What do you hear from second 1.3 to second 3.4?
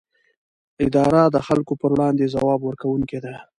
د خلکو پر وړاندې ځواب ورکوونکې ده.